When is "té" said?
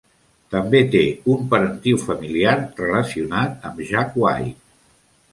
0.93-1.01